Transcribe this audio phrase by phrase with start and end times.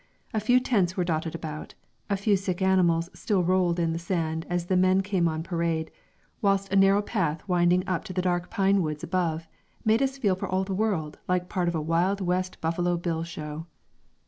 [0.33, 1.75] A few tents were dotted about,
[2.09, 5.91] a few sick animals still rolled in the sand as the men came on parade,
[6.41, 9.47] whilst a narrow path winding up to the dark pine woods above
[9.85, 13.23] made us feel for all the world like part of a Wild West Buffalo Bill
[13.23, 13.67] show.